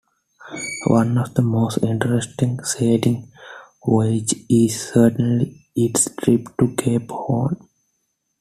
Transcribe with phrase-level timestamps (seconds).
[0.87, 3.31] One of the most interesting sailing
[3.85, 7.69] voyages is certainly its trip to Cape Horn.